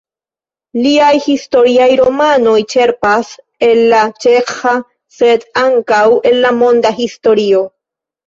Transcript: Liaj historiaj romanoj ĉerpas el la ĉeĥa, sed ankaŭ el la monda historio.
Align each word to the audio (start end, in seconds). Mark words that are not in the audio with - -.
Liaj 0.83 1.09
historiaj 1.25 1.89
romanoj 1.99 2.55
ĉerpas 2.75 3.29
el 3.69 3.83
la 3.93 3.99
ĉeĥa, 4.25 4.73
sed 5.19 5.45
ankaŭ 5.67 6.03
el 6.31 6.41
la 6.47 6.55
monda 6.63 6.93
historio. 7.03 7.63